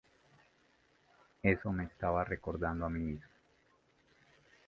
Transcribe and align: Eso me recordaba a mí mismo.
Eso 1.43 1.71
me 1.71 1.87
recordaba 2.25 2.87
a 2.87 2.89
mí 2.89 2.99
mismo. 3.01 3.29